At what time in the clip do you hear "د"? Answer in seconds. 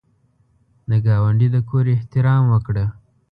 0.89-0.91, 1.51-1.57